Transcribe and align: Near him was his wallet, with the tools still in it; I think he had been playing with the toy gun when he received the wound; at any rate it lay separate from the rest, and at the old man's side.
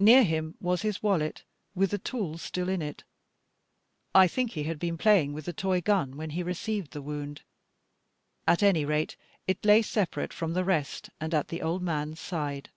Near 0.00 0.24
him 0.24 0.56
was 0.60 0.82
his 0.82 1.04
wallet, 1.04 1.44
with 1.76 1.92
the 1.92 1.98
tools 1.98 2.42
still 2.42 2.68
in 2.68 2.82
it; 2.82 3.04
I 4.12 4.26
think 4.26 4.50
he 4.50 4.64
had 4.64 4.80
been 4.80 4.98
playing 4.98 5.34
with 5.34 5.44
the 5.44 5.52
toy 5.52 5.80
gun 5.80 6.16
when 6.16 6.30
he 6.30 6.42
received 6.42 6.90
the 6.90 7.00
wound; 7.00 7.42
at 8.44 8.64
any 8.64 8.84
rate 8.84 9.16
it 9.46 9.64
lay 9.64 9.80
separate 9.82 10.32
from 10.32 10.54
the 10.54 10.64
rest, 10.64 11.10
and 11.20 11.32
at 11.32 11.46
the 11.46 11.62
old 11.62 11.80
man's 11.80 12.18
side. 12.18 12.70